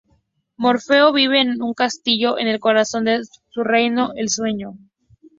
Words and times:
Morfeo 0.57 1.13
vive 1.13 1.41
en 1.41 1.61
un 1.61 1.75
castillo 1.75 2.39
en 2.39 2.47
el 2.47 2.59
corazón 2.59 3.05
de 3.05 3.21
su 3.51 3.63
reino, 3.63 4.13
"el 4.15 4.29
Sueño". 4.29 4.73